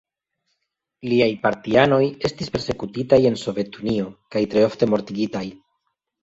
[1.11, 1.99] Liaj partianoj
[2.29, 5.45] estis persekutitaj en Sovetunio, kaj tre ofte mortigitaj.